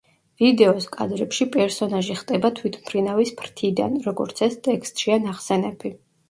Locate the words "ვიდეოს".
0.43-0.85